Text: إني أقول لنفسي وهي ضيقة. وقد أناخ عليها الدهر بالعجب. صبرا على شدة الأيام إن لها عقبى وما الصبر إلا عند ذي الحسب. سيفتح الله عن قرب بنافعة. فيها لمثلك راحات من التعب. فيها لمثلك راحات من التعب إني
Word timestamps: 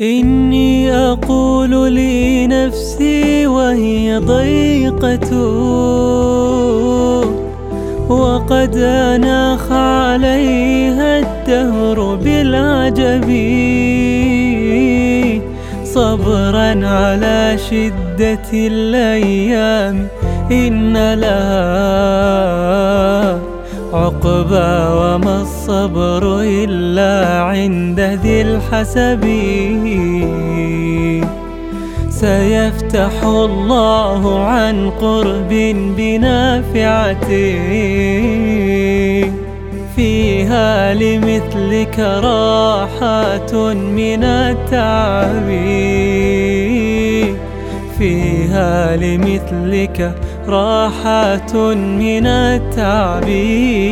إني 0.00 0.92
أقول 0.92 1.94
لنفسي 1.94 3.46
وهي 3.46 4.18
ضيقة. 4.18 5.36
وقد 8.08 8.76
أناخ 8.76 9.72
عليها 9.72 11.18
الدهر 11.18 12.14
بالعجب. 12.14 13.28
صبرا 15.84 16.86
على 16.86 17.56
شدة 17.70 18.50
الأيام 18.52 20.08
إن 20.50 21.14
لها 21.14 21.60
عقبى 23.92 24.72
وما 25.00 25.40
الصبر 25.42 26.40
إلا 26.40 27.42
عند 27.42 28.00
ذي 28.00 28.42
الحسب. 28.42 29.24
سيفتح 32.10 33.22
الله 33.24 34.44
عن 34.44 34.90
قرب 34.90 35.48
بنافعة. 35.96 37.28
فيها 39.96 40.94
لمثلك 40.94 41.98
راحات 41.98 43.54
من 43.74 44.24
التعب. 44.24 45.48
فيها 48.30 48.96
لمثلك 48.96 50.14
راحات 50.46 51.56
من 51.76 52.26
التعب 52.26 53.22
إني 53.22 53.89